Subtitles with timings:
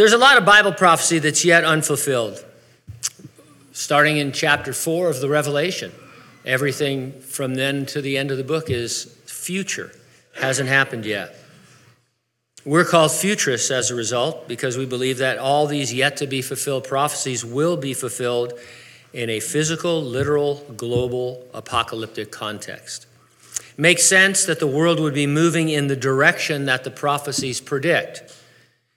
[0.00, 2.42] There's a lot of Bible prophecy that's yet unfulfilled.
[3.72, 5.92] Starting in chapter 4 of the Revelation,
[6.42, 9.92] everything from then to the end of the book is future,
[10.36, 11.36] hasn't happened yet.
[12.64, 16.40] We're called futurists as a result because we believe that all these yet to be
[16.40, 18.54] fulfilled prophecies will be fulfilled
[19.12, 23.06] in a physical, literal, global, apocalyptic context.
[23.76, 28.39] Makes sense that the world would be moving in the direction that the prophecies predict.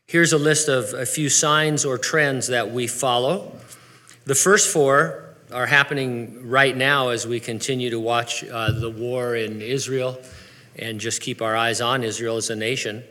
[0.07, 3.51] Here's a list of a few signs or trends that we follow.
[4.25, 9.35] The first four are happening right now as we continue to watch uh, the war
[9.35, 10.19] in Israel
[10.77, 13.03] and just keep our eyes on Israel as a nation.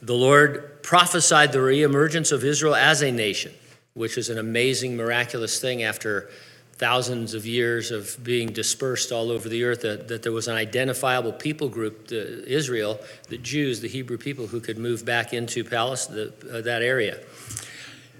[0.00, 3.52] The Lord prophesied the reemergence of Israel as a nation,
[3.94, 6.30] which is an amazing, miraculous thing after
[6.78, 10.54] thousands of years of being dispersed all over the earth, that, that there was an
[10.54, 15.64] identifiable people group, the, Israel, the Jews, the Hebrew people, who could move back into
[15.64, 17.18] Palestine, uh, that area.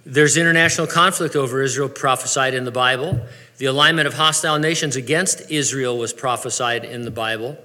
[0.04, 3.20] There's international conflict over Israel prophesied in the Bible.
[3.58, 7.58] The alignment of hostile nations against Israel was prophesied in the Bible.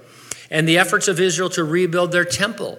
[0.50, 2.78] And the efforts of Israel to rebuild their temple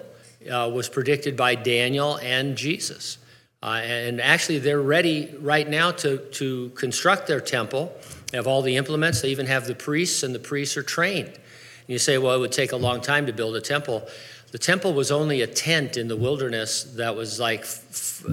[0.50, 3.18] uh, was predicted by Daniel and Jesus.
[3.62, 7.92] Uh, and actually, they're ready right now to, to construct their temple.
[8.30, 9.22] They have all the implements.
[9.22, 11.28] They even have the priests, and the priests are trained.
[11.28, 14.06] And you say, well, it would take a long time to build a temple.
[14.52, 17.64] The temple was only a tent in the wilderness that was like,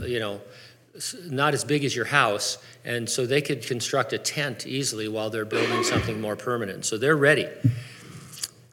[0.07, 0.41] you know,
[1.25, 2.57] not as big as your house.
[2.85, 6.85] And so they could construct a tent easily while they're building something more permanent.
[6.85, 7.47] So they're ready.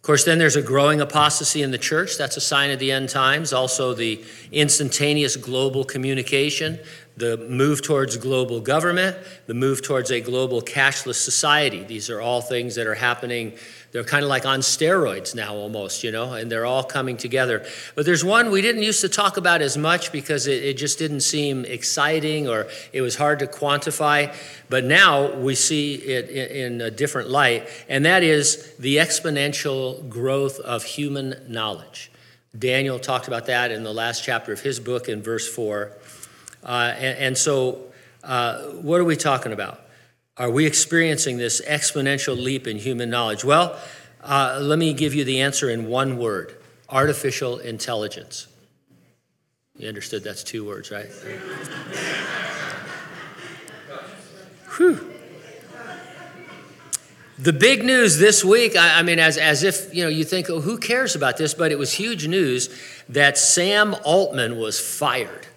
[0.01, 2.17] Of course, then there's a growing apostasy in the church.
[2.17, 3.53] That's a sign of the end times.
[3.53, 6.79] Also, the instantaneous global communication,
[7.19, 11.85] the move towards global government, the move towards a global cashless society.
[11.85, 13.53] These are all things that are happening
[13.93, 17.67] they're kind of like on steroids now, almost, you know, and they're all coming together.
[17.97, 20.99] But there's one we didn't used to talk about as much because it, it just
[20.99, 24.35] didn't seem exciting or it was hard to quantify.
[24.69, 30.09] But now we see it in, in a different light, and that is the exponential
[30.09, 32.13] growth of human knowledge.
[32.57, 35.93] Daniel talked about that in the last chapter of his book in verse 4.
[36.63, 37.81] Uh, and, and, so,
[38.23, 39.81] uh, what are we talking about?
[40.41, 43.45] Are we experiencing this exponential leap in human knowledge?
[43.45, 43.79] Well,
[44.23, 46.57] uh, let me give you the answer in one word
[46.89, 48.47] artificial intelligence.
[49.77, 51.09] You understood that's two words, right?
[54.79, 55.13] Whew.
[57.39, 60.49] The big news this week, I, I, mean, as, as if, you know, you think,
[60.49, 61.53] oh, who cares about this?
[61.53, 62.71] But it was huge news
[63.11, 65.49] that Sam Altman was fired.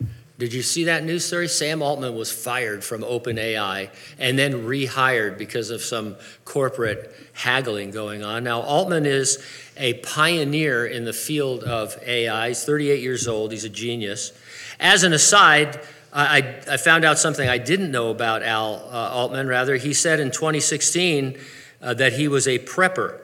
[0.44, 1.48] Did you see that news story?
[1.48, 3.90] Sam Altman was fired from OpenAI
[4.20, 8.44] and then rehired because of some corporate haggling going on.
[8.44, 9.42] Now, Altman is
[9.78, 12.50] a pioneer in the field of AI.
[12.50, 14.34] He's 38 years old, he's a genius.
[14.82, 15.80] As an aside,
[16.12, 19.48] I, I found out something I didn't know about Al uh, Altman.
[19.48, 21.40] Rather, he said in 2016
[21.82, 23.22] uh, that he was a prepper.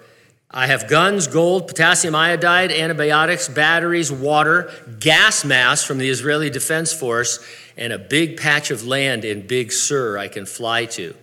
[0.52, 6.92] I have guns, gold, potassium iodide, antibiotics, batteries, water, gas masks from the Israeli Defense
[6.92, 7.46] Force,
[7.78, 11.16] and a big patch of land in Big Sur I can fly to.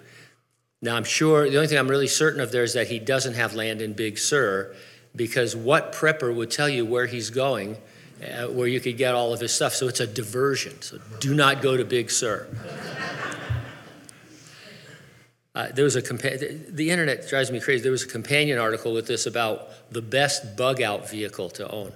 [0.81, 3.35] Now, I'm sure the only thing I'm really certain of there is that he doesn't
[3.35, 4.73] have land in Big Sur,
[5.17, 7.79] because what prepper would tell you where he's going,
[8.23, 9.75] uh, where you could get all of his stuff?
[9.75, 10.81] So it's a diversion.
[10.83, 12.47] So do not go to Big Sur.
[15.57, 17.83] Uh, there was a compa- the internet drives me crazy.
[17.83, 21.93] There was a companion article with this about the best bug out vehicle to own.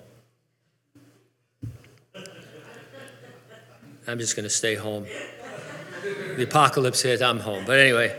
[4.09, 5.05] I'm just going to stay home.
[6.37, 7.65] The apocalypse hit, I'm home.
[7.67, 8.19] But anyway,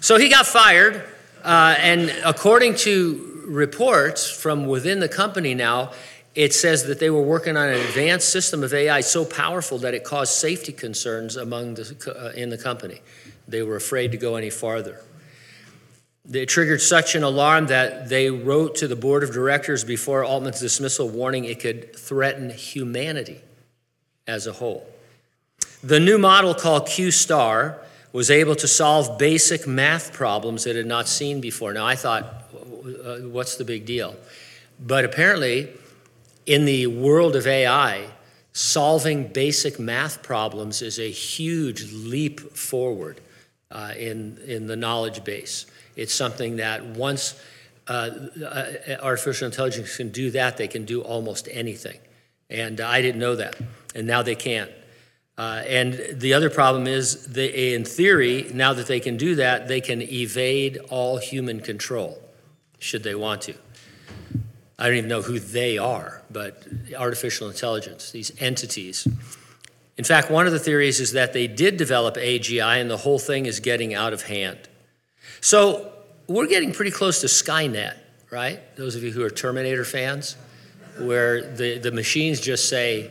[0.00, 1.04] so he got fired,
[1.44, 5.92] uh, and according to reports from within the company now,
[6.34, 9.92] it says that they were working on an advanced system of AI so powerful that
[9.92, 13.02] it caused safety concerns among the, uh, in the company.
[13.48, 15.00] They were afraid to go any farther.
[16.30, 20.60] It triggered such an alarm that they wrote to the board of directors before Altman's
[20.60, 23.40] dismissal, warning it could threaten humanity
[24.26, 24.86] as a whole.
[25.82, 27.78] The new model called Q Star
[28.12, 31.72] was able to solve basic math problems it had not seen before.
[31.72, 32.24] Now, I thought,
[33.04, 34.14] uh, what's the big deal?
[34.78, 35.68] But apparently,
[36.44, 38.06] in the world of AI,
[38.52, 43.20] solving basic math problems is a huge leap forward
[43.70, 45.66] uh, in, in the knowledge base.
[45.96, 47.40] It's something that once
[47.88, 48.10] uh,
[48.44, 48.72] uh,
[49.02, 51.98] artificial intelligence can do that, they can do almost anything.
[52.50, 53.56] And I didn't know that,
[53.94, 54.68] and now they can.
[55.36, 59.68] Uh, and the other problem is, they, in theory, now that they can do that,
[59.68, 62.20] they can evade all human control,
[62.78, 63.54] should they want to.
[64.78, 66.66] I don't even know who they are, but
[66.96, 69.06] artificial intelligence, these entities.
[69.98, 73.18] In fact, one of the theories is that they did develop AGI and the whole
[73.18, 74.68] thing is getting out of hand.
[75.40, 75.92] So
[76.28, 77.96] we're getting pretty close to Skynet,
[78.30, 78.60] right?
[78.76, 80.36] Those of you who are Terminator fans,
[80.98, 83.10] where the, the machines just say,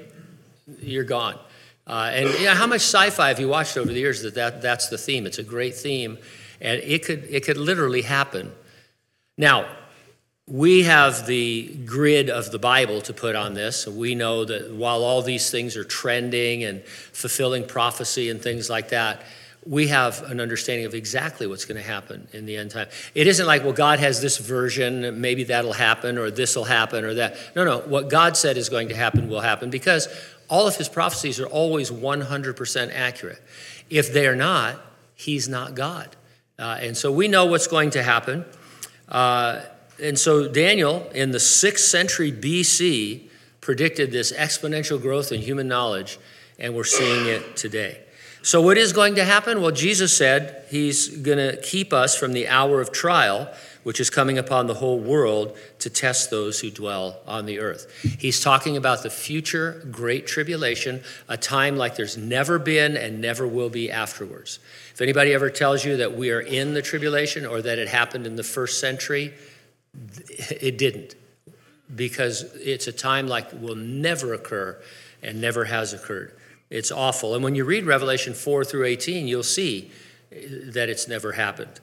[0.79, 1.37] you're gone.
[1.85, 4.61] Uh, and you know, how much sci-fi have you watched over the years that, that
[4.61, 5.25] that's the theme?
[5.25, 6.17] It's a great theme,
[6.59, 8.51] and it could, it could literally happen.
[9.37, 9.67] Now,
[10.47, 13.85] we have the grid of the Bible to put on this.
[13.85, 18.89] We know that while all these things are trending and fulfilling prophecy and things like
[18.89, 19.23] that,
[19.65, 22.87] we have an understanding of exactly what's going to happen in the end time.
[23.13, 27.03] It isn't like, well, God has this version, maybe that'll happen, or this will happen,
[27.03, 27.35] or that.
[27.53, 27.79] No, no.
[27.79, 30.07] What God said is going to happen will happen because
[30.47, 33.41] all of his prophecies are always 100% accurate.
[33.89, 34.79] If they are not,
[35.15, 36.15] he's not God.
[36.57, 38.45] Uh, and so we know what's going to happen.
[39.09, 39.61] Uh,
[40.01, 43.29] and so Daniel, in the sixth century BC,
[43.61, 46.19] predicted this exponential growth in human knowledge,
[46.59, 47.99] and we're seeing it today.
[48.43, 49.61] So, what is going to happen?
[49.61, 53.51] Well, Jesus said he's going to keep us from the hour of trial,
[53.83, 57.91] which is coming upon the whole world to test those who dwell on the earth.
[58.19, 63.45] He's talking about the future great tribulation, a time like there's never been and never
[63.45, 64.59] will be afterwards.
[64.93, 68.25] If anybody ever tells you that we are in the tribulation or that it happened
[68.25, 69.33] in the first century,
[69.93, 71.15] it didn't,
[71.95, 74.81] because it's a time like will never occur
[75.23, 76.33] and never has occurred.
[76.69, 77.33] It's awful.
[77.33, 79.91] And when you read Revelation 4 through 18, you'll see
[80.29, 81.79] that it's never happened.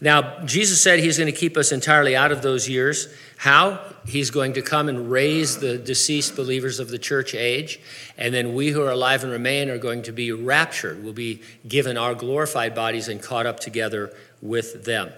[0.00, 3.08] Now, Jesus said he's going to keep us entirely out of those years.
[3.36, 3.80] How?
[4.06, 7.80] He's going to come and raise the deceased believers of the church age,
[8.16, 11.02] and then we who are alive and remain are going to be raptured.
[11.02, 15.10] We'll be given our glorified bodies and caught up together with them.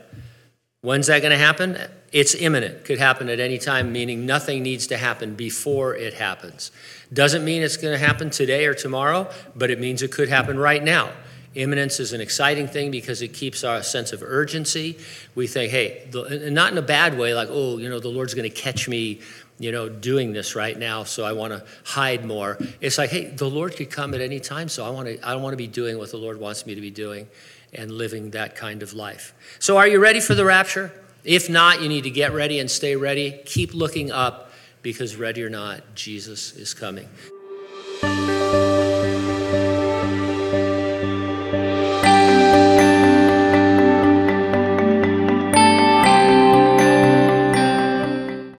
[0.82, 1.76] When's that going to happen?
[2.10, 2.86] It's imminent.
[2.86, 6.72] Could happen at any time, meaning nothing needs to happen before it happens.
[7.12, 10.58] Doesn't mean it's going to happen today or tomorrow, but it means it could happen
[10.58, 11.10] right now.
[11.54, 14.96] Imminence is an exciting thing because it keeps our sense of urgency.
[15.34, 18.32] We think, hey, the, not in a bad way, like, oh, you know, the Lord's
[18.32, 19.20] going to catch me,
[19.58, 22.56] you know, doing this right now, so I want to hide more.
[22.80, 25.34] It's like, hey, the Lord could come at any time, so I want to, I
[25.34, 27.26] want to be doing what the Lord wants me to be doing
[27.72, 29.34] and living that kind of life.
[29.58, 30.92] So, are you ready for the rapture?
[31.24, 33.40] If not, you need to get ready and stay ready.
[33.44, 34.50] Keep looking up
[34.82, 37.08] because, ready or not, Jesus is coming.